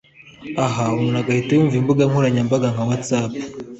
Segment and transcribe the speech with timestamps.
[0.65, 3.31] aha umuntu agahita yumva imbuga nkoranyambaga nka whatsapp